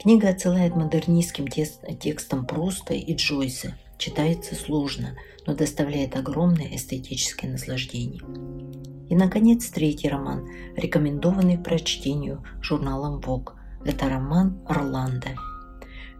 Книга 0.00 0.28
отсылает 0.28 0.76
модернистским 0.76 1.48
текстам 1.48 2.46
Пруста 2.46 2.94
и 2.94 3.14
Джойса. 3.16 3.76
Читается 3.98 4.54
сложно, 4.54 5.16
но 5.44 5.56
доставляет 5.56 6.16
огромное 6.16 6.76
эстетическое 6.76 7.50
наслаждение. 7.50 8.22
И, 9.08 9.16
наконец, 9.16 9.66
третий 9.70 10.08
роман, 10.08 10.48
рекомендованный 10.76 11.56
к 11.56 11.64
прочтению 11.64 12.44
журналом 12.62 13.20
Vogue. 13.20 13.54
Это 13.84 14.08
роман 14.08 14.60
«Орландо». 14.66 15.30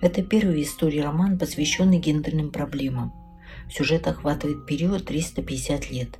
Это 0.00 0.22
первый 0.22 0.56
в 0.56 0.62
истории 0.62 0.98
роман, 0.98 1.38
посвященный 1.38 1.98
гендерным 1.98 2.50
проблемам. 2.50 3.12
Сюжет 3.70 4.08
охватывает 4.08 4.66
период 4.66 5.04
350 5.04 5.90
лет. 5.90 6.18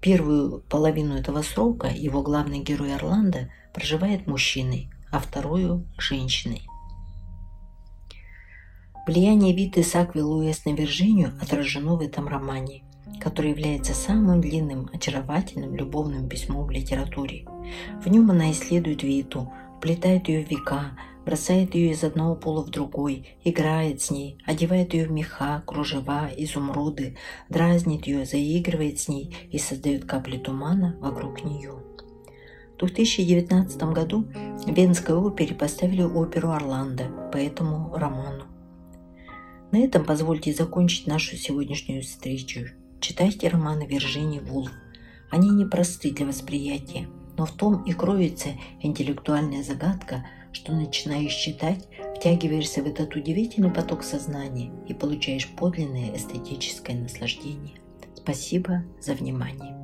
Первую 0.00 0.62
половину 0.62 1.14
этого 1.16 1.42
срока 1.42 1.88
его 1.88 2.22
главный 2.22 2.60
герой 2.60 2.94
Орландо 2.94 3.48
проживает 3.74 4.26
мужчиной, 4.26 4.90
а 5.12 5.20
вторую– 5.20 5.86
женщиной. 5.98 6.62
Влияние 9.10 9.52
Виты 9.52 9.82
Сакви-Луэс 9.82 10.66
на 10.66 10.70
Виржинию 10.70 11.32
отражено 11.42 11.96
в 11.96 12.00
этом 12.00 12.28
романе, 12.28 12.84
который 13.18 13.50
является 13.50 13.92
самым 13.92 14.40
длинным, 14.40 14.88
очаровательным 14.92 15.74
любовным 15.74 16.28
письмом 16.28 16.66
в 16.66 16.70
литературе. 16.70 17.44
В 18.04 18.06
нем 18.06 18.30
она 18.30 18.52
исследует 18.52 19.02
Виту, 19.02 19.52
вплетает 19.76 20.28
ее 20.28 20.44
века, 20.44 20.96
бросает 21.26 21.74
ее 21.74 21.90
из 21.90 22.04
одного 22.04 22.36
пола 22.36 22.62
в 22.62 22.70
другой, 22.70 23.36
играет 23.42 24.00
с 24.00 24.12
ней, 24.12 24.38
одевает 24.46 24.94
ее 24.94 25.08
в 25.08 25.10
меха, 25.10 25.64
кружева, 25.66 26.30
изумруды, 26.36 27.16
дразнит 27.48 28.06
ее, 28.06 28.24
заигрывает 28.24 29.00
с 29.00 29.08
ней 29.08 29.36
и 29.50 29.58
создает 29.58 30.04
капли 30.04 30.38
тумана 30.38 30.96
вокруг 31.00 31.42
нее. 31.42 31.82
В 32.76 32.78
2019 32.78 33.82
году 33.92 34.28
в 34.64 34.72
Венской 34.72 35.16
опере 35.16 35.56
поставили 35.56 36.02
оперу 36.02 36.50
«Орландо» 36.50 37.06
по 37.32 37.38
этому 37.38 37.92
роману. 37.92 38.49
На 39.72 39.78
этом 39.78 40.04
позвольте 40.04 40.52
закончить 40.52 41.06
нашу 41.06 41.36
сегодняшнюю 41.36 42.02
встречу. 42.02 42.66
Читайте 43.00 43.48
романы 43.48 43.86
Виржинии 43.86 44.40
Вулф. 44.40 44.70
Они 45.30 45.48
непросты 45.48 46.10
для 46.10 46.26
восприятия, 46.26 47.08
но 47.38 47.46
в 47.46 47.52
том 47.52 47.84
и 47.84 47.92
кроется 47.92 48.48
интеллектуальная 48.80 49.62
загадка, 49.62 50.26
что 50.52 50.72
начинаешь 50.72 51.34
читать, 51.34 51.86
втягиваешься 52.16 52.82
в 52.82 52.86
этот 52.86 53.14
удивительный 53.14 53.70
поток 53.70 54.02
сознания 54.02 54.72
и 54.88 54.94
получаешь 54.94 55.48
подлинное 55.48 56.16
эстетическое 56.16 56.96
наслаждение. 56.96 57.76
Спасибо 58.16 58.82
за 59.00 59.14
внимание. 59.14 59.79